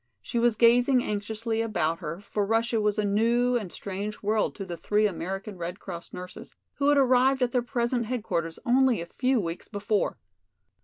She 0.19 0.39
was 0.39 0.55
gazing 0.55 1.03
anxiously 1.03 1.61
about 1.61 1.99
her, 1.99 2.19
for 2.21 2.43
Russia 2.43 2.81
was 2.81 2.97
a 2.97 3.05
new 3.05 3.55
and 3.55 3.71
strange 3.71 4.23
world 4.23 4.55
to 4.55 4.65
the 4.65 4.75
three 4.75 5.05
American 5.05 5.59
Red 5.59 5.79
Cross 5.79 6.11
nurses, 6.11 6.55
who 6.77 6.89
had 6.89 6.97
arrived 6.97 7.43
at 7.43 7.51
their 7.51 7.61
present 7.61 8.07
headquarters 8.07 8.57
only 8.65 8.99
a 8.99 9.05
few 9.05 9.39
weeks 9.39 9.67
before. 9.67 10.17